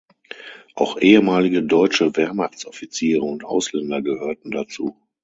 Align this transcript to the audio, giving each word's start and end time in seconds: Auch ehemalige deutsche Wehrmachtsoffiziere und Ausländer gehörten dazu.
Auch 0.73 0.97
ehemalige 0.97 1.61
deutsche 1.61 2.15
Wehrmachtsoffiziere 2.17 3.21
und 3.21 3.43
Ausländer 3.43 4.01
gehörten 4.01 4.49
dazu. 4.49 4.95